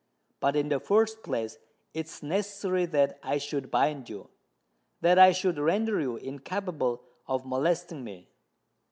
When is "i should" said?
3.21-3.69, 5.19-5.59